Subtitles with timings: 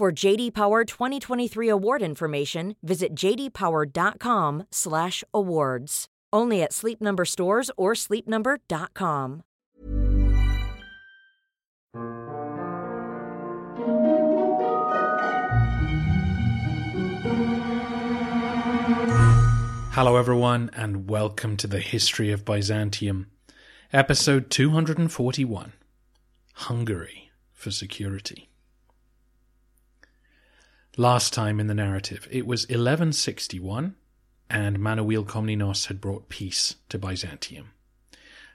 [0.00, 6.06] For JD Power 2023 award information, visit jdpower.com/awards.
[6.32, 9.42] Only at Sleep Number stores or sleepnumber.com.
[19.92, 23.26] Hello, everyone, and welcome to the History of Byzantium,
[23.92, 25.74] episode 241
[26.54, 28.46] Hungary for Security.
[31.00, 33.94] Last time in the narrative, it was 1161,
[34.50, 37.70] and Manuel Komnenos had brought peace to Byzantium.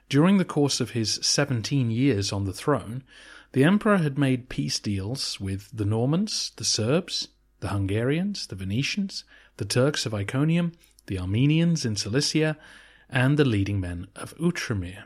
[0.08, 3.02] During the course of his 17 years on the throne,
[3.50, 7.26] the emperor had made peace deals with the Normans, the Serbs,
[7.58, 9.24] the Hungarians, the Venetians,
[9.56, 10.70] the Turks of Iconium,
[11.06, 12.56] the Armenians in Cilicia,
[13.10, 15.02] and the leading men of Outremer.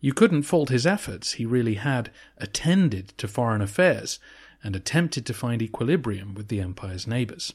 [0.00, 1.32] You couldn't fault his efforts.
[1.32, 4.18] He really had attended to foreign affairs
[4.62, 7.52] and attempted to find equilibrium with the empire's neighbours.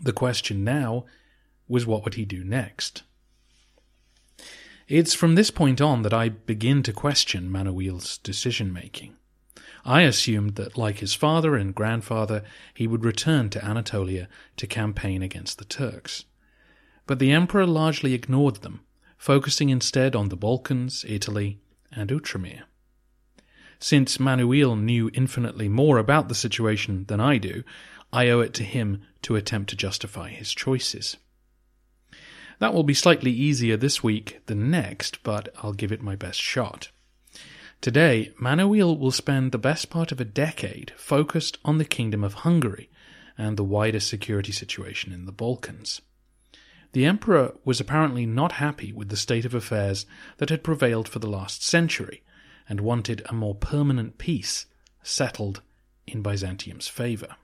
[0.00, 1.04] The question now
[1.68, 3.02] was what would he do next?
[4.88, 9.16] It's from this point on that I begin to question Manuel's decision making.
[9.84, 15.22] I assumed that, like his father and grandfather, he would return to Anatolia to campaign
[15.22, 16.24] against the Turks.
[17.06, 18.80] But the emperor largely ignored them,
[19.18, 21.58] focusing instead on the Balkans, Italy,
[21.90, 22.62] and Outremer.
[23.82, 27.64] Since Manuel knew infinitely more about the situation than I do,
[28.12, 31.16] I owe it to him to attempt to justify his choices.
[32.60, 36.40] That will be slightly easier this week than next, but I'll give it my best
[36.40, 36.92] shot.
[37.80, 42.34] Today, Manuel will spend the best part of a decade focused on the Kingdom of
[42.34, 42.88] Hungary
[43.36, 46.00] and the wider security situation in the Balkans.
[46.92, 50.06] The emperor was apparently not happy with the state of affairs
[50.36, 52.22] that had prevailed for the last century
[52.68, 54.66] and wanted a more permanent peace
[55.02, 55.62] settled
[56.06, 57.36] in Byzantium's favour.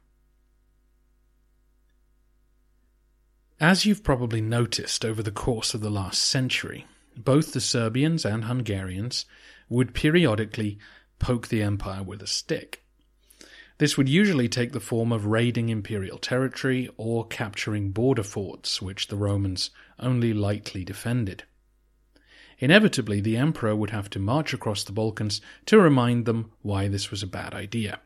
[3.61, 6.87] As you've probably noticed over the course of the last century,
[7.17, 9.27] both the Serbians and Hungarians
[9.69, 10.79] would periodically
[11.19, 12.85] poke the empire with a stick.
[13.79, 19.09] This would usually take the form of raiding imperial territory or capturing border forts, which
[19.09, 21.45] the Romans only lightly defended.
[22.59, 27.11] Inevitably, the emperor would have to march across the Balkans to remind them why this
[27.11, 28.01] was a bad idea.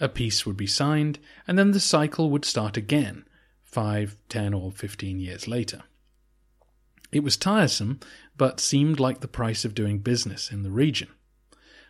[0.00, 3.26] A peace would be signed, and then the cycle would start again,
[3.62, 5.82] five, ten, or fifteen years later.
[7.12, 8.00] It was tiresome,
[8.36, 11.08] but seemed like the price of doing business in the region.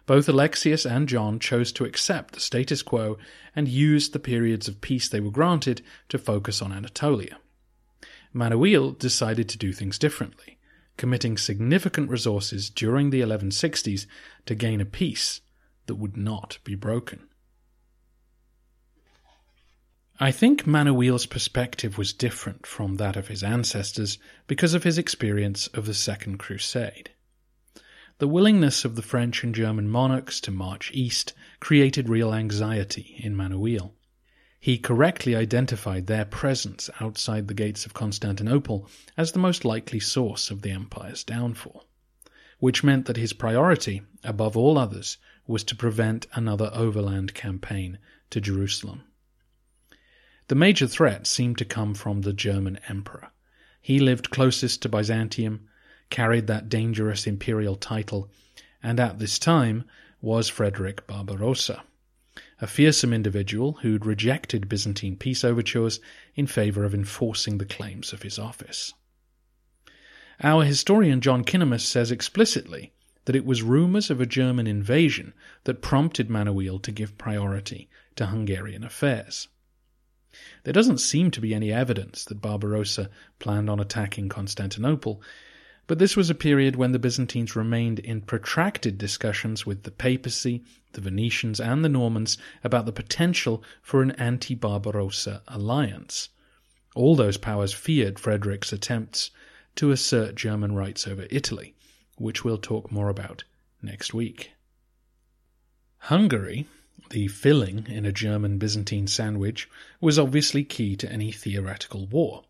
[0.04, 3.18] Both Alexius and John chose to accept the status quo
[3.56, 7.38] and used the periods of peace they were granted to focus on Anatolia.
[8.32, 10.55] Manuel decided to do things differently,
[10.96, 14.06] committing significant resources during the 1160s
[14.46, 15.40] to gain a peace
[15.86, 17.28] that would not be broken.
[20.18, 25.66] I think Manuel's perspective was different from that of his ancestors because of his experience
[25.68, 27.10] of the Second Crusade.
[28.18, 33.36] The willingness of the French and German monarchs to march east created real anxiety in
[33.36, 33.95] Manuel.
[34.66, 40.50] He correctly identified their presence outside the gates of Constantinople as the most likely source
[40.50, 41.86] of the empire's downfall,
[42.58, 48.00] which meant that his priority, above all others, was to prevent another overland campaign
[48.30, 49.04] to Jerusalem.
[50.48, 53.30] The major threat seemed to come from the German emperor.
[53.80, 55.68] He lived closest to Byzantium,
[56.10, 58.32] carried that dangerous imperial title,
[58.82, 59.84] and at this time
[60.20, 61.84] was Frederick Barbarossa,
[62.60, 66.00] a fearsome individual who'd rejected Byzantine peace overtures
[66.34, 68.94] in favor of enforcing the claims of his office.
[70.42, 72.92] Our historian John Kinnamus says explicitly
[73.24, 78.26] that it was rumours of a German invasion that prompted Manuel to give priority to
[78.26, 79.48] Hungarian affairs.
[80.64, 85.22] There doesn't seem to be any evidence that Barbarossa planned on attacking Constantinople,
[85.86, 90.64] but this was a period when the Byzantines remained in protracted discussions with the papacy,
[90.92, 96.30] the Venetians, and the Normans about the potential for an anti Barbarossa alliance.
[96.96, 99.30] All those powers feared Frederick's attempts
[99.76, 101.74] to assert German rights over Italy,
[102.16, 103.44] which we'll talk more about
[103.82, 104.52] next week.
[105.98, 106.66] Hungary
[107.10, 109.68] The filling in a German Byzantine sandwich
[110.00, 112.45] was obviously key to any theoretical war.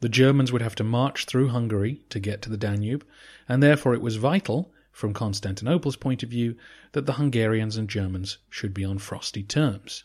[0.00, 3.06] The Germans would have to march through Hungary to get to the Danube,
[3.48, 6.56] and therefore it was vital, from Constantinople's point of view,
[6.92, 10.04] that the Hungarians and Germans should be on frosty terms.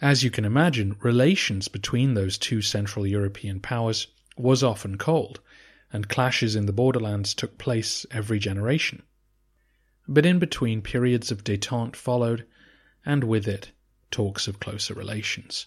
[0.00, 4.06] As you can imagine, relations between those two Central European powers
[4.36, 5.40] was often cold,
[5.92, 9.02] and clashes in the borderlands took place every generation.
[10.06, 12.46] But in between, periods of détente followed,
[13.04, 13.72] and with it,
[14.10, 15.66] talks of closer relations.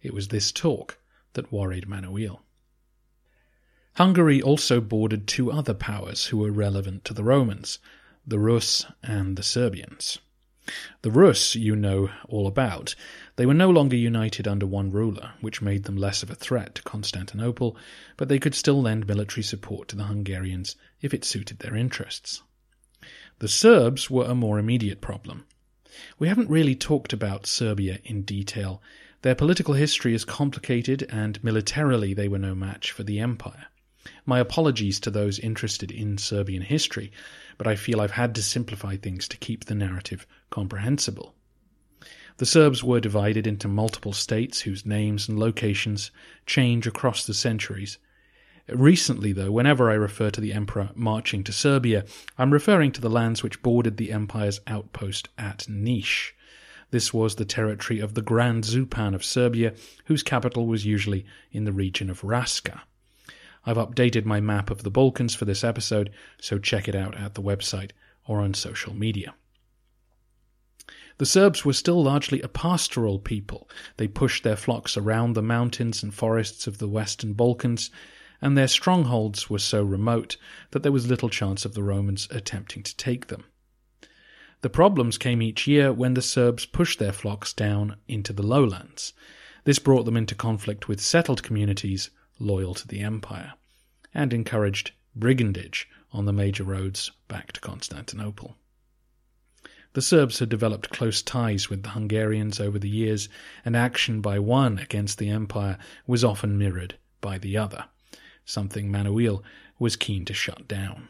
[0.00, 0.98] It was this talk
[1.34, 2.42] that worried Manuel.
[3.96, 7.78] Hungary also bordered two other powers who were relevant to the Romans,
[8.26, 10.18] the Rus and the Serbians.
[11.02, 12.94] The Rus you know all about.
[13.36, 16.76] They were no longer united under one ruler, which made them less of a threat
[16.76, 17.76] to Constantinople,
[18.16, 22.42] but they could still lend military support to the Hungarians if it suited their interests.
[23.40, 25.44] The Serbs were a more immediate problem.
[26.18, 28.80] We haven't really talked about Serbia in detail,
[29.22, 33.66] their political history is complicated, and militarily they were no match for the empire.
[34.26, 37.12] My apologies to those interested in Serbian history,
[37.56, 41.36] but I feel I've had to simplify things to keep the narrative comprehensible.
[42.38, 46.10] The Serbs were divided into multiple states whose names and locations
[46.44, 47.98] change across the centuries.
[48.68, 52.04] Recently, though, whenever I refer to the emperor marching to Serbia,
[52.38, 56.32] I'm referring to the lands which bordered the empire's outpost at Niš.
[56.92, 59.72] This was the territory of the Grand Zupan of Serbia,
[60.04, 62.82] whose capital was usually in the region of Raska.
[63.64, 67.32] I've updated my map of the Balkans for this episode, so check it out at
[67.32, 67.92] the website
[68.26, 69.34] or on social media.
[71.16, 73.70] The Serbs were still largely a pastoral people.
[73.96, 77.90] They pushed their flocks around the mountains and forests of the Western Balkans,
[78.42, 80.36] and their strongholds were so remote
[80.72, 83.44] that there was little chance of the Romans attempting to take them.
[84.62, 89.12] The problems came each year when the Serbs pushed their flocks down into the lowlands.
[89.64, 93.54] This brought them into conflict with settled communities loyal to the empire,
[94.14, 98.56] and encouraged brigandage on the major roads back to Constantinople.
[99.94, 103.28] The Serbs had developed close ties with the Hungarians over the years,
[103.64, 105.76] and action by one against the empire
[106.06, 107.86] was often mirrored by the other,
[108.44, 109.42] something Manuel
[109.80, 111.08] was keen to shut down.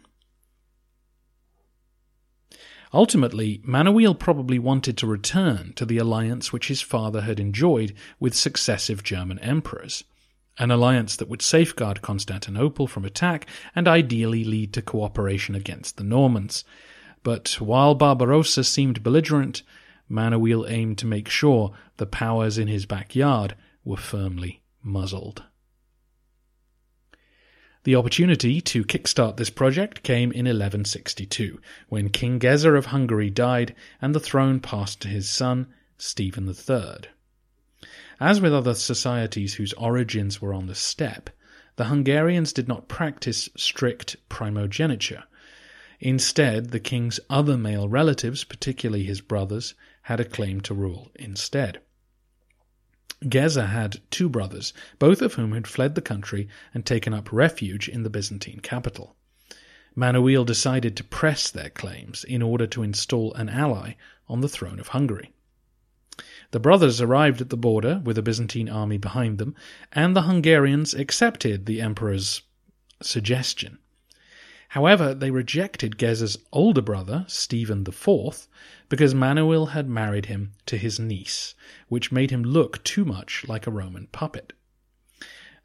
[2.94, 8.34] Ultimately, Manuel probably wanted to return to the alliance which his father had enjoyed with
[8.34, 10.04] successive German emperors,
[10.58, 16.04] an alliance that would safeguard Constantinople from attack and ideally lead to cooperation against the
[16.04, 16.64] Normans.
[17.22, 19.62] But while Barbarossa seemed belligerent,
[20.08, 23.54] Manuel aimed to make sure the powers in his backyard
[23.84, 25.44] were firmly muzzled.
[27.84, 33.74] The opportunity to kickstart this project came in 1162, when King Geza of Hungary died
[34.00, 35.66] and the throne passed to his son,
[35.98, 37.10] Stephen III.
[38.20, 41.28] As with other societies whose origins were on the steppe,
[41.74, 45.24] the Hungarians did not practice strict primogeniture.
[45.98, 51.80] Instead, the king's other male relatives, particularly his brothers, had a claim to rule instead.
[53.28, 57.88] Geza had two brothers, both of whom had fled the country and taken up refuge
[57.88, 59.16] in the Byzantine capital.
[59.94, 63.94] Manuel decided to press their claims in order to install an ally
[64.28, 65.32] on the throne of Hungary.
[66.50, 69.54] The brothers arrived at the border with a Byzantine army behind them,
[69.92, 72.42] and the Hungarians accepted the emperor's
[73.00, 73.78] suggestion.
[74.72, 78.48] However, they rejected Geza's older brother, Stephen IV,
[78.88, 81.54] because Manuel had married him to his niece,
[81.88, 84.54] which made him look too much like a Roman puppet.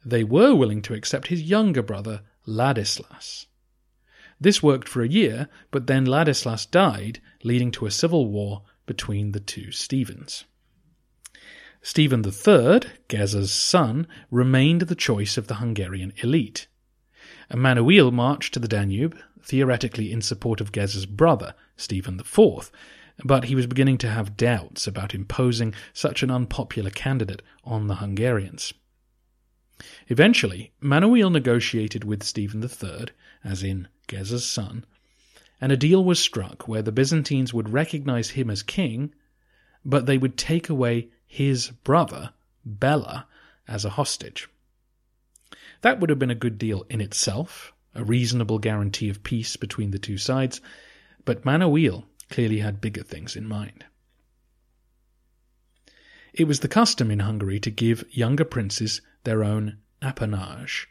[0.04, 3.46] They were willing to accept his younger brother, Ladislas.
[4.38, 9.32] This worked for a year, but then Ladislas died, leading to a civil war between
[9.32, 10.44] the two Stephens.
[11.80, 16.66] Stephen III, Geza's son, remained the choice of the Hungarian elite.
[17.54, 22.70] Manuel marched to the Danube, theoretically in support of Geza's brother, Stephen IV,
[23.24, 27.96] but he was beginning to have doubts about imposing such an unpopular candidate on the
[27.96, 28.72] Hungarians.
[30.08, 33.06] Eventually, Manuel negotiated with Stephen III,
[33.44, 34.84] as in Geza's son,
[35.60, 39.14] and a deal was struck where the Byzantines would recognize him as king,
[39.84, 42.32] but they would take away his brother,
[42.64, 43.26] Bela,
[43.66, 44.48] as a hostage.
[45.82, 49.92] That would have been a good deal in itself, a reasonable guarantee of peace between
[49.92, 50.60] the two sides,
[51.24, 53.84] but Manuel clearly had bigger things in mind.
[56.32, 60.88] It was the custom in Hungary to give younger princes their own appanage,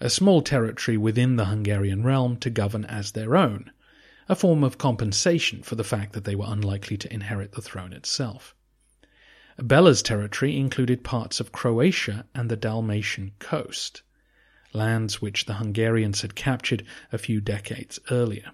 [0.00, 3.70] a small territory within the Hungarian realm to govern as their own,
[4.28, 7.92] a form of compensation for the fact that they were unlikely to inherit the throne
[7.92, 8.54] itself.
[9.58, 14.02] Bela's territory included parts of Croatia and the Dalmatian coast,
[14.72, 18.52] lands which the Hungarians had captured a few decades earlier.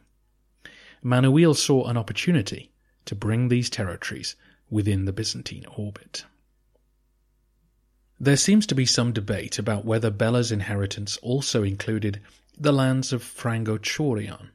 [1.03, 2.73] Manuel saw an opportunity
[3.05, 4.37] to bring these territories
[4.69, 6.25] within the Byzantine orbit.
[8.21, 12.21] There seems to be some debate about whether Bela's inheritance also included
[12.59, 14.49] the lands of Frangochorion.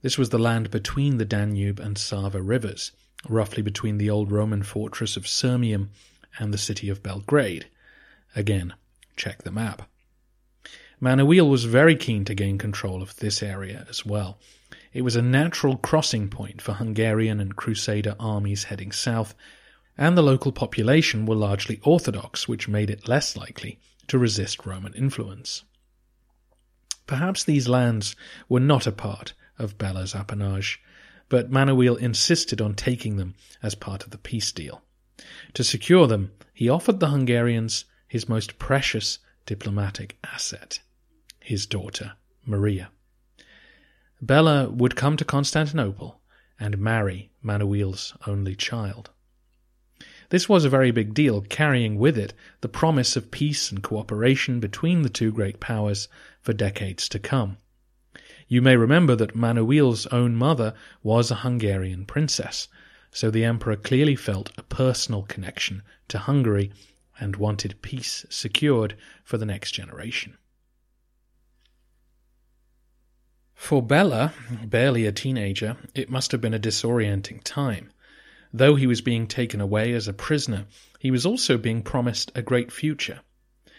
[0.00, 2.92] This was the land between the Danube and Sava rivers,
[3.28, 5.90] roughly between the old Roman fortress of Sirmium
[6.38, 7.68] and the city of Belgrade.
[8.34, 8.72] Again,
[9.14, 9.88] check the map.
[11.02, 14.38] Manuel was very keen to gain control of this area as well.
[14.92, 19.34] It was a natural crossing point for Hungarian and Crusader armies heading south,
[19.96, 23.78] and the local population were largely Orthodox, which made it less likely
[24.08, 25.64] to resist Roman influence.
[27.06, 28.14] Perhaps these lands
[28.46, 30.82] were not a part of Bela's appanage,
[31.30, 34.82] but Manuel insisted on taking them as part of the peace deal.
[35.54, 40.80] To secure them, he offered the Hungarians his most precious diplomatic asset,
[41.50, 42.12] his daughter,
[42.46, 42.92] Maria.
[44.22, 46.20] Bela would come to Constantinople
[46.60, 49.10] and marry Manuel's only child.
[50.28, 54.60] This was a very big deal, carrying with it the promise of peace and cooperation
[54.60, 56.06] between the two great powers
[56.40, 57.56] for decades to come.
[58.46, 62.68] You may remember that Manuel's own mother was a Hungarian princess,
[63.10, 66.70] so the emperor clearly felt a personal connection to Hungary
[67.18, 70.36] and wanted peace secured for the next generation.
[73.62, 77.92] For Bela, barely a teenager, it must have been a disorienting time.
[78.52, 80.66] Though he was being taken away as a prisoner,
[80.98, 83.20] he was also being promised a great future.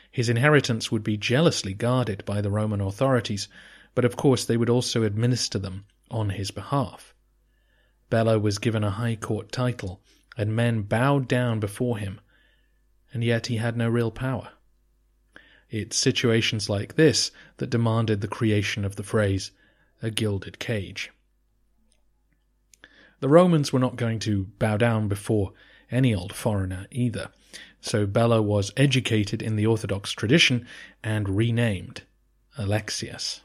[0.10, 3.50] His inheritance would be jealously guarded by the Roman authorities,
[3.94, 7.14] but of course they would also administer them on his behalf.
[8.10, 10.02] Bela was given a high court title,
[10.38, 12.22] and men bowed down before him,
[13.12, 14.52] and yet he had no real power.
[15.70, 19.52] It's situations like this that demanded the creation of the phrase,
[20.02, 21.12] a gilded cage.
[23.20, 25.54] The Romans were not going to bow down before
[25.92, 27.30] any old foreigner either,
[27.80, 30.66] so Bela was educated in the Orthodox tradition
[31.04, 32.04] and renamed
[32.58, 33.42] Alexius.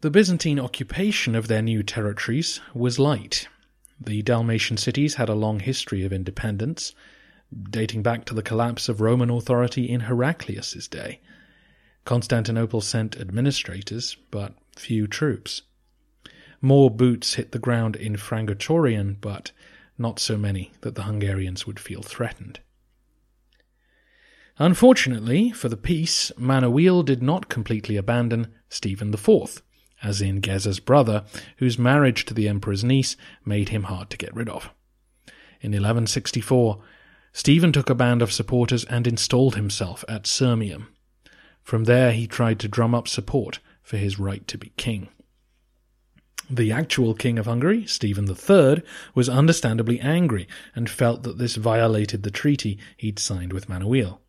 [0.00, 3.48] The Byzantine occupation of their new territories was light.
[4.00, 6.94] The Dalmatian cities had a long history of independence,
[7.70, 11.20] dating back to the collapse of Roman authority in Heraclius's day.
[12.04, 15.62] Constantinople sent administrators, but few troops.
[16.60, 19.52] More boots hit the ground in Frangochorion, but
[19.96, 22.60] not so many that the Hungarians would feel threatened.
[24.58, 29.62] Unfortunately for the peace, Manuel did not completely abandon Stephen IV,
[30.02, 31.24] as in Geza's brother,
[31.56, 34.70] whose marriage to the emperor's niece made him hard to get rid of.
[35.60, 36.80] In 1164,
[37.32, 40.88] Stephen took a band of supporters and installed himself at Sirmium.
[41.64, 45.08] From there, he tried to drum up support for his right to be king.
[46.50, 48.82] The actual king of Hungary, Stephen III,
[49.14, 54.20] was understandably angry and felt that this violated the treaty he'd signed with Manuel.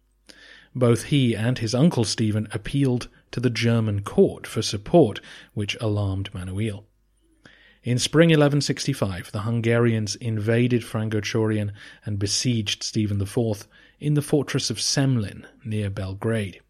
[0.73, 5.19] Both he and his uncle Stephen appealed to the German court for support,
[5.53, 6.85] which alarmed Manuel.
[7.83, 11.73] In spring 1165, the Hungarians invaded Frangochorion
[12.05, 13.67] and besieged Stephen IV
[13.99, 16.61] in the fortress of Semlin near Belgrade.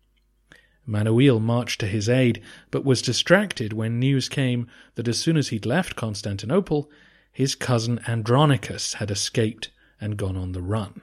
[0.86, 5.50] Manuel marched to his aid, but was distracted when news came that as soon as
[5.50, 6.90] he'd left Constantinople,
[7.32, 11.02] his cousin Andronicus had escaped and gone on the run.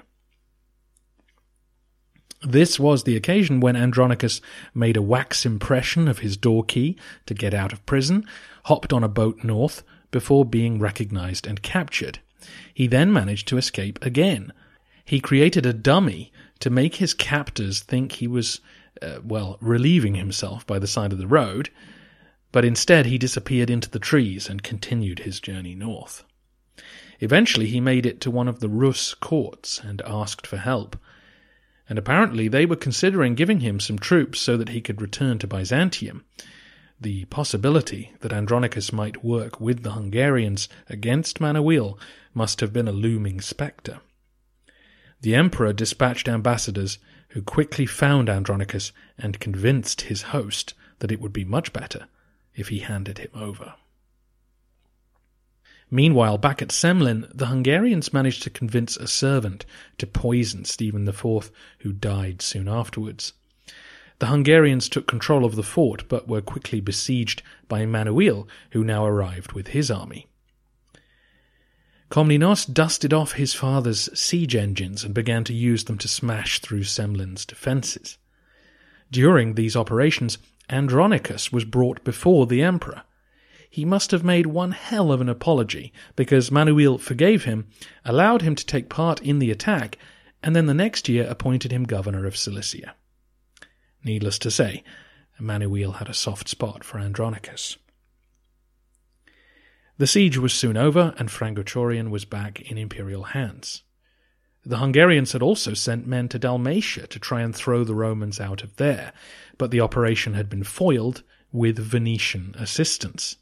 [2.43, 4.41] This was the occasion when Andronicus
[4.75, 6.97] made a wax impression of his door key
[7.27, 8.25] to get out of prison,
[8.65, 12.19] hopped on a boat north before being recognized and captured.
[12.75, 14.53] He then managed to escape again.
[15.05, 18.61] He created a dummy to make his captors think he was,
[19.03, 21.71] uh, well, relieving himself by the side of the road,
[22.53, 26.25] but instead he disappeared into the trees and continued his journey north.
[27.21, 30.97] Eventually he made it to one of the Rus courts and asked for help
[31.93, 35.47] and apparently they were considering giving him some troops so that he could return to
[35.47, 36.25] Byzantium.
[37.01, 41.99] The possibility that Andronicus might work with the Hungarians against Manuel
[42.33, 44.01] must have been a looming spectre.
[45.21, 46.99] The emperor dispatched ambassadors
[47.33, 52.07] who quickly found Andronicus and convinced his host that it would be much better
[52.55, 53.75] if he handed him over.
[55.91, 59.67] Meanwhile, back at Semlin, the Hungarians managed to convince a servant
[59.99, 63.35] to poison Stephen IV, who died soon afterwards.
[64.19, 69.05] The Hungarians took control of the fort but were quickly besieged by Manuel, who now
[69.05, 70.29] arrived with his army.
[72.13, 76.85] Komnenos dusted off his father's siege engines and began to use them to smash through
[76.85, 78.19] Semlin's defences.
[79.11, 80.37] During these operations,
[80.69, 83.05] Andronicus was brought before the emperor.
[83.71, 87.69] He must have made one hell of an apology, because Manuel forgave him,
[88.05, 89.97] allowed him to take part in the attack,
[90.43, 92.95] and then the next year appointed him governor of Cilicia.
[94.05, 94.85] Needless to say,
[95.41, 97.79] Manuel had a soft spot for Andronicus.
[100.03, 103.85] The siege was soon over, and Frangochorion was back in imperial hands.
[104.67, 108.65] The Hungarians had also sent men to Dalmatia to try and throw the Romans out
[108.65, 109.13] of there,
[109.59, 113.37] but the operation had been foiled with Venetian assistance.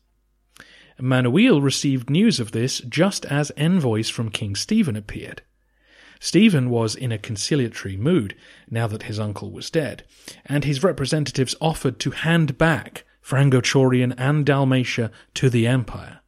[0.98, 5.40] Manuel received news of this just as envoys from King Stephen appeared.
[6.20, 8.36] Stephen was in a conciliatory mood
[8.68, 10.04] now that his uncle was dead,
[10.44, 16.19] and his representatives offered to hand back Frangochorion and Dalmatia to the empire.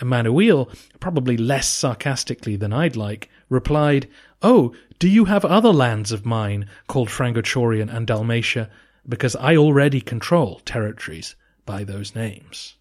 [0.00, 4.08] Emmanuel, probably less sarcastically than I'd like, replied,
[4.42, 8.70] Oh, do you have other lands of mine called Frangochorion and Dalmatia?
[9.08, 12.74] Because I already control territories by those names.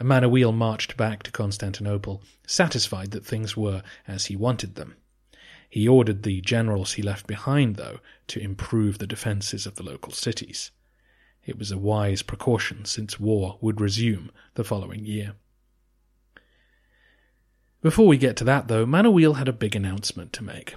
[0.00, 4.94] Emmanuel marched back to Constantinople, satisfied that things were as he wanted them.
[5.68, 10.12] He ordered the generals he left behind, though, to improve the defences of the local
[10.12, 10.70] cities.
[11.44, 15.34] It was a wise precaution, since war would resume the following year.
[17.80, 20.74] Before we get to that, though, Manuel had a big announcement to make.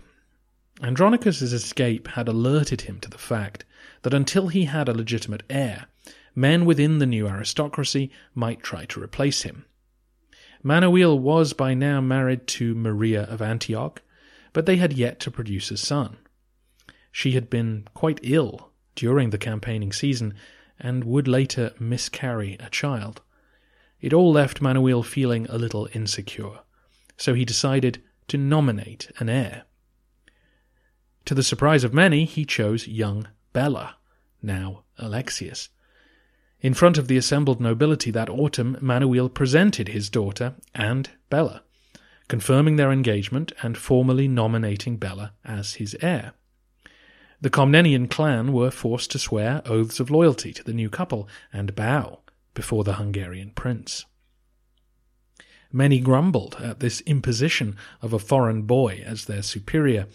[0.83, 3.65] Andronicus's escape had alerted him to the fact
[4.03, 5.87] that until he had a legitimate heir,
[6.35, 9.65] men within the new aristocracy might try to replace him.
[10.61, 14.03] Manuel was by now married to Maria of Antioch,
[14.53, 16.17] but they had yet to produce a son.
[17.11, 20.35] She had been quite ill during the campaigning season
[20.79, 23.21] and would later miscarry a child.
[23.99, 26.59] It all left Manuel feeling a little insecure
[27.21, 29.63] so he decided to nominate an heir.
[31.25, 33.97] To the surprise of many, he chose young Bela,
[34.41, 35.69] now Alexius.
[36.61, 41.61] In front of the assembled nobility that autumn, Manuel presented his daughter and Bela,
[42.27, 46.33] confirming their engagement and formally nominating Bela as his heir.
[47.39, 51.75] The Komnenian clan were forced to swear oaths of loyalty to the new couple and
[51.75, 52.21] bow
[52.55, 54.05] before the Hungarian prince.
[55.71, 60.07] Many grumbled at this imposition of a foreign boy as their superior.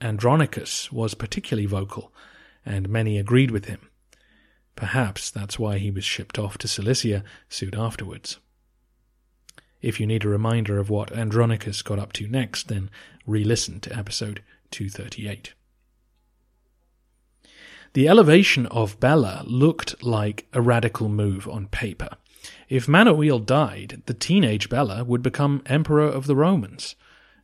[0.00, 2.12] Andronicus was particularly vocal,
[2.66, 3.88] and many agreed with him.
[4.74, 8.38] Perhaps that's why he was shipped off to Cilicia soon afterwards.
[9.82, 12.90] If you need a reminder of what Andronicus got up to next, then
[13.26, 15.54] re listen to episode 238.
[17.92, 22.10] The elevation of Bela looked like a radical move on paper.
[22.70, 26.94] If Manuel died, the teenage Bela would become Emperor of the Romans.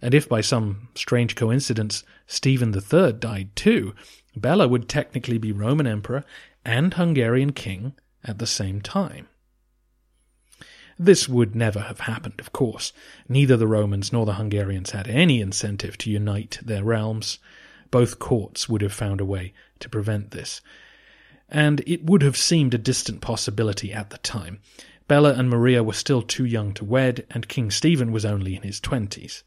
[0.00, 3.92] And if by some strange coincidence Stephen III died too,
[4.36, 6.24] Bela would technically be Roman Emperor
[6.64, 9.26] and Hungarian King at the same time.
[10.96, 12.92] This would never have happened, of course.
[13.28, 17.40] Neither the Romans nor the Hungarians had any incentive to unite their realms.
[17.90, 20.60] Both courts would have found a way to prevent this.
[21.48, 24.60] And it would have seemed a distant possibility at the time.
[25.08, 28.62] Bela and Maria were still too young to wed, and King Stephen was only in
[28.62, 29.44] his twenties.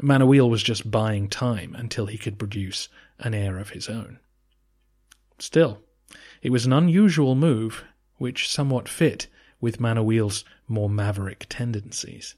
[0.00, 2.88] Manuel was just buying time until he could produce
[3.18, 4.18] an heir of his own.
[5.38, 5.82] Still,
[6.42, 7.84] it was an unusual move,
[8.16, 9.26] which somewhat fit
[9.60, 12.34] with Manuel's more maverick tendencies.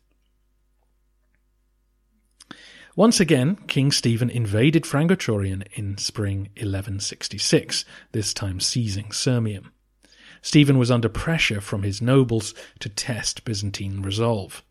[2.94, 9.70] Once again, King Stephen invaded Frangochorion in spring 1166, this time seizing Sirmium.
[10.42, 14.62] Stephen was under pressure from his nobles to test Byzantine resolve.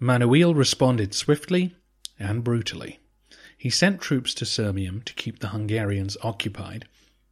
[0.00, 1.74] Manuel responded swiftly
[2.18, 3.00] and brutally.
[3.56, 6.86] He sent troops to Sirmium to keep the Hungarians occupied.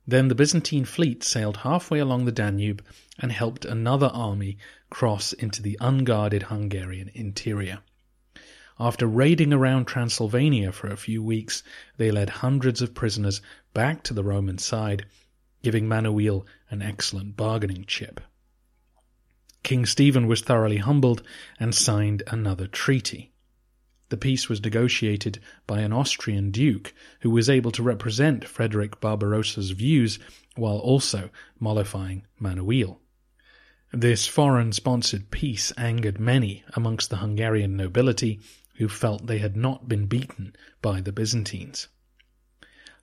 [0.07, 2.85] Then the Byzantine fleet sailed halfway along the Danube
[3.19, 4.57] and helped another army
[4.91, 7.81] cross into the unguarded Hungarian interior.
[8.81, 11.63] After raiding around Transylvania for a few weeks,
[11.99, 13.41] they led hundreds of prisoners
[13.75, 15.07] back to the Roman side
[15.63, 18.19] giving Manuel an excellent bargaining chip.
[19.63, 21.23] King Stephen was thoroughly humbled
[21.61, 23.31] and signed another treaty.
[24.09, 29.73] The peace was negotiated by an Austrian duke who was able to represent Frederick Barbarossa's
[29.73, 30.19] views
[30.57, 31.31] while also
[31.61, 33.01] mollifying Manuel.
[33.93, 38.41] This foreign sponsored peace angered many amongst the Hungarian nobility
[38.77, 41.89] who felt they had not been beaten by the Byzantines.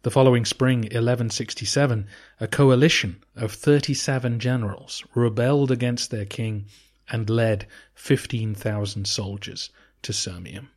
[0.01, 2.07] The following spring, 1167,
[2.39, 6.67] a coalition of 37 generals rebelled against their king
[7.09, 9.69] and led 15,000 soldiers
[10.03, 10.69] to Sirmium.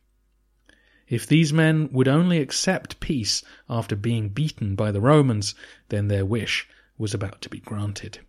[1.07, 5.55] If these men would only accept peace after being beaten by the Romans,
[5.87, 8.19] then their wish was about to be granted.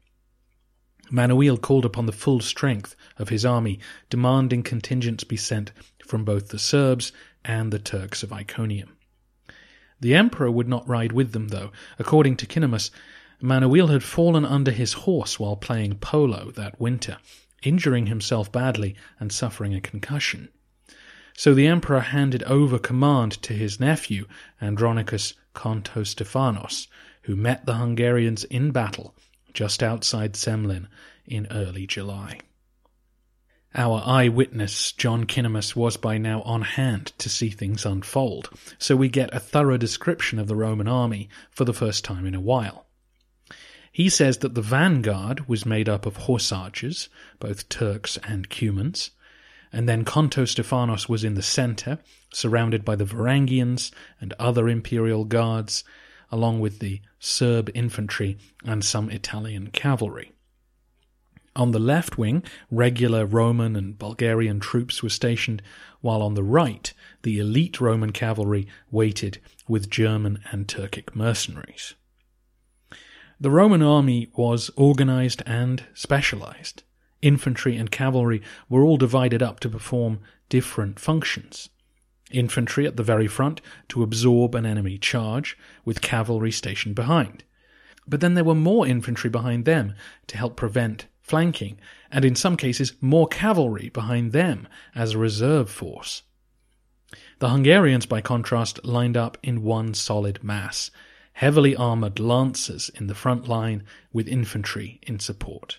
[1.11, 3.81] Manuel called upon the full strength of his army,
[4.11, 5.73] demanding contingents be sent
[6.07, 7.11] from both the Serbs
[7.45, 8.94] and the Turks of Iconium.
[10.01, 11.73] The emperor would not ride with them, though.
[11.99, 12.91] According to Kinnamus,
[13.41, 17.19] Manuel had fallen under his horse while playing polo that winter,
[17.63, 20.49] injuring himself badly and suffering a concussion.
[21.37, 24.27] So the emperor handed over command to his nephew,
[24.61, 26.87] Andronicus Kontostephanos,
[27.23, 29.15] who met the Hungarians in battle
[29.53, 30.89] just outside Semlin
[31.27, 32.41] in early July.
[33.77, 39.09] Our eyewitness, John Kinnamus, was by now on hand to see things unfold, so we
[39.09, 42.87] get a thorough description of the Roman army for the first time in a while.
[43.91, 47.09] He says that the vanguard was made up of horse archers,
[47.41, 49.11] both Turks and Cumans,
[49.73, 51.99] and then Kontostephanos was in the centre,
[52.33, 55.83] surrounded by the Varangians and other imperial guards,
[56.31, 60.31] along with the Serb infantry and some Italian cavalry.
[61.57, 65.63] On the left wing, regular Roman and Bulgarian troops were stationed,
[66.01, 69.39] while on the right, the elite Roman cavalry waited
[69.69, 71.95] with German and Turkic mercenaries.
[73.41, 76.83] The Roman army was organized and specialized.
[77.23, 81.69] Infantry and cavalry were all divided up to perform different functions.
[82.33, 87.45] Infantry at the very front to absorb an enemy charge, with cavalry stationed behind.
[88.09, 89.95] But then there were more infantry behind them
[90.27, 91.81] to help prevent flanking,
[92.13, 96.23] and in some cases more cavalry behind them as a reserve force.
[97.39, 100.91] The Hungarians, by contrast, lined up in one solid mass,
[101.33, 103.83] heavily armoured lancers in the front line
[104.13, 105.79] with infantry in support.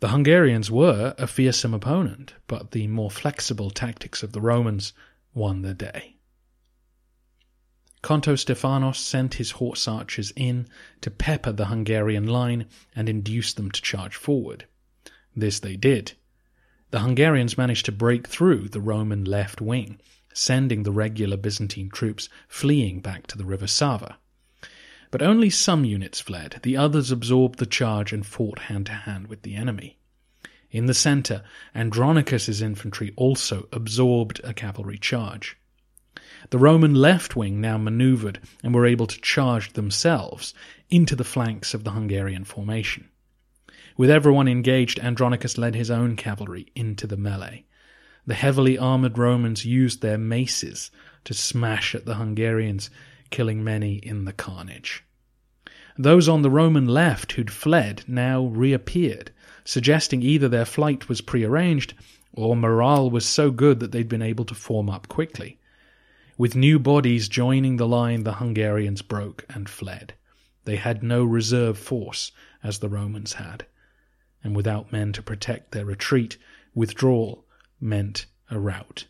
[0.00, 4.92] The Hungarians were a fearsome opponent, but the more flexible tactics of the Romans
[5.34, 6.15] won the day.
[8.06, 10.68] Kontostephanos sent his horse archers in
[11.00, 14.64] to pepper the Hungarian line and induce them to charge forward.
[15.34, 16.12] This they did.
[16.92, 19.98] The Hungarians managed to break through the Roman left wing,
[20.32, 24.18] sending the regular Byzantine troops fleeing back to the river Sava.
[25.10, 29.26] But only some units fled, the others absorbed the charge and fought hand to hand
[29.26, 29.98] with the enemy.
[30.70, 31.42] In the centre,
[31.74, 35.56] Andronicus's infantry also absorbed a cavalry charge.
[36.50, 40.52] The Roman left wing now manoeuvred and were able to charge themselves
[40.90, 43.08] into the flanks of the Hungarian formation.
[43.96, 47.64] With everyone engaged, Andronicus led his own cavalry into the melee.
[48.26, 50.90] The heavily armoured Romans used their maces
[51.24, 52.90] to smash at the Hungarians,
[53.30, 55.04] killing many in the carnage.
[55.96, 59.30] Those on the Roman left who'd fled now reappeared,
[59.64, 61.94] suggesting either their flight was prearranged
[62.34, 65.58] or morale was so good that they'd been able to form up quickly.
[66.38, 70.14] With new bodies joining the line, the Hungarians broke and fled.
[70.64, 72.30] They had no reserve force,
[72.62, 73.64] as the Romans had.
[74.44, 76.36] And without men to protect their retreat,
[76.74, 77.46] withdrawal
[77.80, 79.06] meant a rout.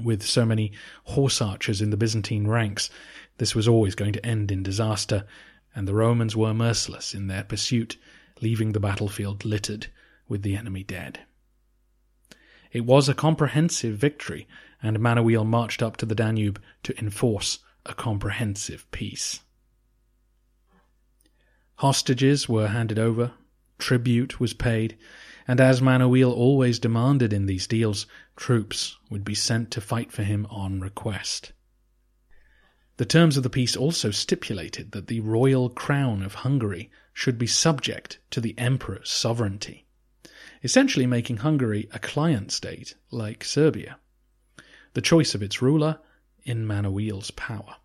[0.00, 0.72] With so many
[1.04, 2.88] horse archers in the Byzantine ranks,
[3.38, 5.26] this was always going to end in disaster,
[5.74, 7.96] and the Romans were merciless in their pursuit,
[8.40, 9.88] leaving the battlefield littered
[10.28, 11.20] with the enemy dead.
[12.70, 14.46] It was a comprehensive victory,
[14.84, 19.40] and Manuel marched up to the Danube to enforce a comprehensive peace.
[21.76, 23.32] Hostages were handed over,
[23.78, 24.98] tribute was paid,
[25.48, 30.22] and as Manuel always demanded in these deals, troops would be sent to fight for
[30.22, 31.52] him on request.
[32.98, 37.46] The terms of the peace also stipulated that the royal crown of Hungary should be
[37.46, 39.86] subject to the emperor's sovereignty,
[40.62, 43.98] essentially making Hungary a client state like Serbia
[44.94, 46.00] the choice of its ruler
[46.44, 47.76] in Manuel's power.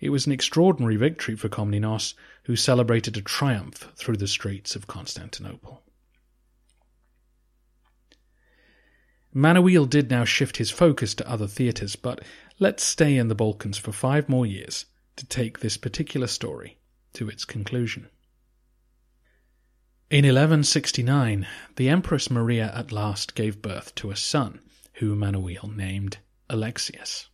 [0.00, 2.14] It was an extraordinary victory for Komnenos,
[2.44, 5.82] who celebrated a triumph through the streets of Constantinople.
[9.34, 12.24] Manuel did now shift his focus to other theatres, but
[12.58, 14.86] let's stay in the Balkans for five more years
[15.16, 16.78] to take this particular story
[17.12, 18.08] to its conclusion.
[20.10, 24.60] In 1169, the Empress Maria at last gave birth to a son,
[24.98, 26.18] who Manuel named
[26.50, 27.28] Alexius.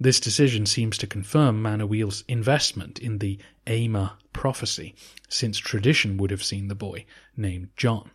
[0.00, 4.94] This decision seems to confirm Manuel's investment in the Aima prophecy,
[5.28, 7.04] since tradition would have seen the boy
[7.36, 8.10] named John.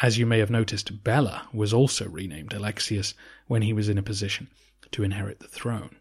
[0.00, 3.14] As you may have noticed, Bela was also renamed Alexius
[3.48, 4.48] when he was in a position
[4.92, 5.96] to inherit the throne.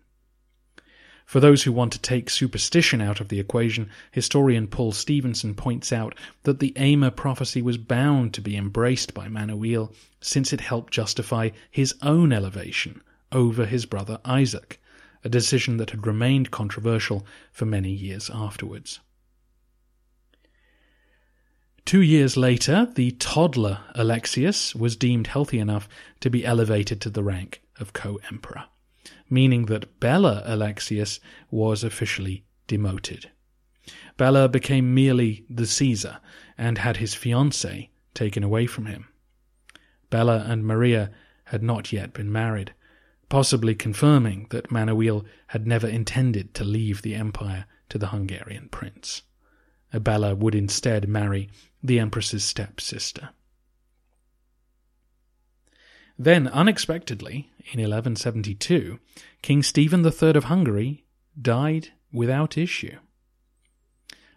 [1.28, 5.92] For those who want to take superstition out of the equation, historian Paul Stephenson points
[5.92, 10.94] out that the Aima prophecy was bound to be embraced by Manuel since it helped
[10.94, 13.02] justify his own elevation
[13.34, 14.82] over his brother Isaac,
[15.22, 19.02] a decision that had remained controversial for many years afterwards.
[21.84, 25.90] Two years later, the toddler Alexius was deemed healthy enough
[26.22, 28.64] to be elevated to the rank of co emperor
[29.30, 33.32] meaning that Bela Alexius was officially demoted.
[34.18, 36.20] Bela became merely the Caesar
[36.58, 39.08] and had his fiancée taken away from him.
[40.10, 41.12] Bela and Maria
[41.46, 42.74] had not yet been married,
[43.30, 49.22] possibly confirming that Manuel had never intended to leave the empire to the Hungarian prince.
[49.94, 51.50] Bela would instead marry
[51.82, 53.30] the empress's stepsister.
[56.20, 59.00] Then, unexpectedly, in 1172,
[59.42, 61.06] King Stephen III of Hungary
[61.40, 62.98] died without issue.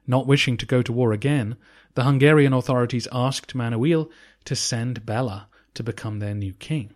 [0.06, 1.56] Not wishing to go to war again,
[1.94, 4.10] the Hungarian authorities asked Manuel
[4.44, 6.92] to send Bela to become their new king,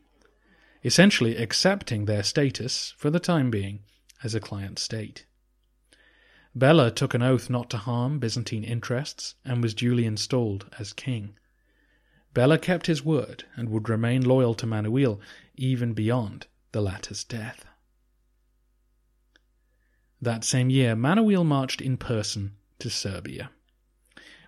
[0.82, 3.80] essentially accepting their status, for the time being,
[4.22, 5.26] as a client state.
[6.54, 11.36] Bela took an oath not to harm Byzantine interests and was duly installed as king.
[12.34, 15.20] Bela kept his word and would remain loyal to Manuel
[15.54, 17.64] even beyond the latter's death.
[20.20, 23.50] That same year, Manuel marched in person to Serbia.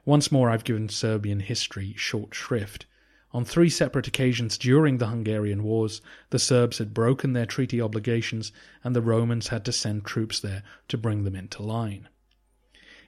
[0.05, 2.87] Once more, I've given Serbian history short shrift.
[3.33, 8.51] On three separate occasions during the Hungarian Wars, the Serbs had broken their treaty obligations,
[8.83, 12.09] and the Romans had to send troops there to bring them into line.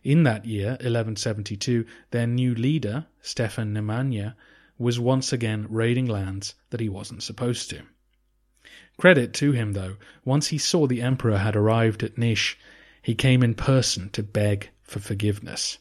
[0.04, 4.34] In that year, 1172, their new leader, Stefan Nemanja,
[4.78, 7.82] was once again raiding lands that he wasn't supposed to.
[8.96, 12.56] Credit to him, though, once he saw the emperor had arrived at Nish,
[13.02, 15.78] he came in person to beg for forgiveness,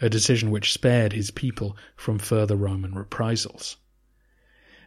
[0.00, 3.76] a decision which spared his people from further Roman reprisals.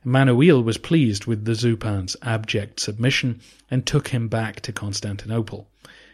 [0.03, 5.67] Manuel was pleased with the Zupan's abject submission and took him back to Constantinople.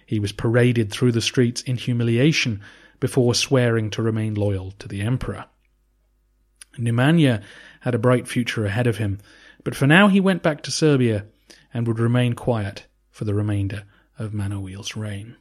[0.05, 2.61] He was paraded through the streets in humiliation
[3.01, 5.45] before swearing to remain loyal to the emperor.
[6.77, 7.41] Nemanja
[7.81, 9.19] had a bright future ahead of him,
[9.63, 11.25] but for now he went back to Serbia
[11.73, 13.83] and would remain quiet for the remainder
[14.17, 15.35] of Manuel's reign.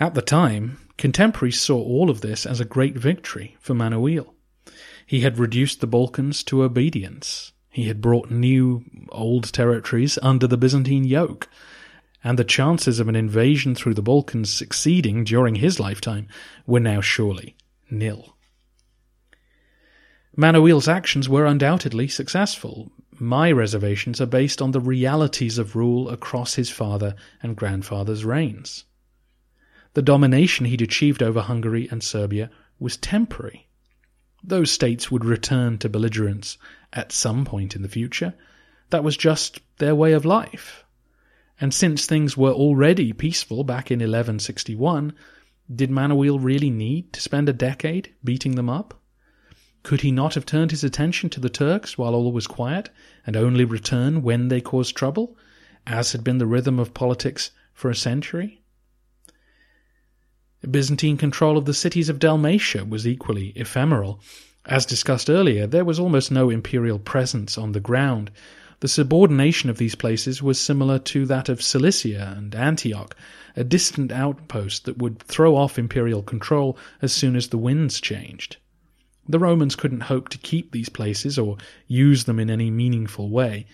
[0.00, 4.34] At the time, contemporaries saw all of this as a great victory for Manuel.
[5.06, 7.52] He had reduced the Balkans to obedience.
[7.70, 11.48] He had brought new, old territories under the Byzantine yoke,
[12.24, 16.26] and the chances of an invasion through the Balkans succeeding during his lifetime
[16.66, 17.56] were now surely
[17.90, 18.36] nil.
[20.36, 22.90] Manuel's actions were undoubtedly successful.
[23.12, 28.84] My reservations are based on the realities of rule across his father and grandfather's reigns.
[29.92, 33.68] The domination he'd achieved over Hungary and Serbia was temporary.
[34.42, 36.58] Those states would return to belligerence
[36.92, 38.34] at some point in the future.
[38.90, 40.84] That was just their way of life.
[41.60, 45.14] And since things were already peaceful back in 1161,
[45.72, 49.00] did Manuel really need to spend a decade beating them up?
[49.82, 52.90] Could he not have turned his attention to the Turks while all was quiet,
[53.26, 55.36] and only return when they caused trouble,
[55.86, 58.62] as had been the rhythm of politics for a century?
[60.70, 64.20] Byzantine control of the cities of Dalmatia was equally ephemeral.
[64.64, 68.30] As discussed earlier, there was almost no imperial presence on the ground,
[68.84, 73.16] the subordination of these places was similar to that of Cilicia and Antioch,
[73.56, 78.58] a distant outpost that would throw off imperial control as soon as the winds changed.
[79.26, 83.64] The Romans couldn't hope to keep these places or use them in any meaningful way,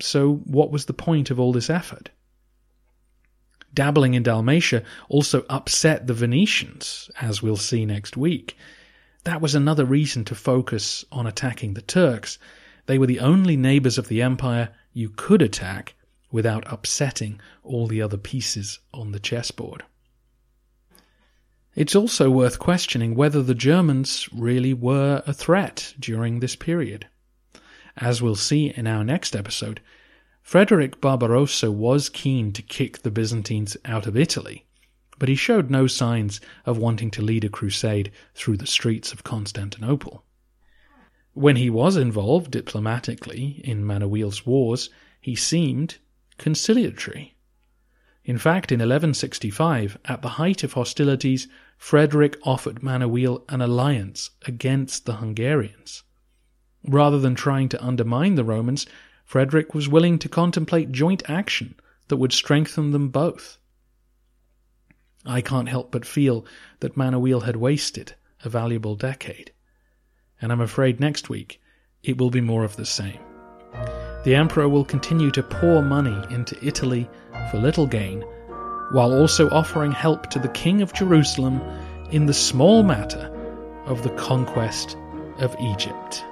[0.00, 2.10] so what was the point of all this effort?
[3.72, 8.56] Dabbling in Dalmatia also upset the Venetians, as we'll see next week.
[9.22, 12.40] That was another reason to focus on attacking the Turks,
[12.88, 15.94] they were the only neighbours of the empire you could attack
[16.32, 19.84] without upsetting all the other pieces on the chessboard.
[21.74, 27.06] It's also worth questioning whether the Germans really were a threat during this period.
[27.98, 29.82] As we'll see in our next episode,
[30.40, 34.64] Frederick Barbarossa was keen to kick the Byzantines out of Italy,
[35.18, 39.24] but he showed no signs of wanting to lead a crusade through the streets of
[39.24, 40.24] Constantinople.
[41.38, 45.98] When he was involved diplomatically in Manuel's wars, he seemed
[46.36, 47.36] conciliatory.
[48.24, 51.46] In fact, in 1165, at the height of hostilities,
[51.76, 56.02] Frederick offered Manuel an alliance against the Hungarians.
[56.82, 58.88] Rather than trying to undermine the Romans,
[59.24, 61.76] Frederick was willing to contemplate joint action
[62.08, 63.58] that would strengthen them both.
[65.24, 66.44] I can't help but feel
[66.80, 69.52] that Manuel had wasted a valuable decade,
[70.40, 71.60] and I'm afraid next week
[72.02, 73.18] it will be more of the same.
[74.24, 77.08] The Emperor will continue to pour money into Italy
[77.50, 78.22] for little gain,
[78.90, 81.60] while also offering help to the King of Jerusalem
[82.10, 83.32] in the small matter
[83.86, 84.96] of the conquest
[85.38, 86.24] of Egypt.